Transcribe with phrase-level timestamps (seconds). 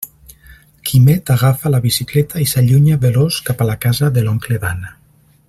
[0.89, 4.93] Quimet agafa la bicicleta i s'allunya veloç cap a la casa de l'oncle d'Anna.